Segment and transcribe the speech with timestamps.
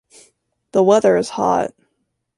[0.71, 1.75] The weather is hot.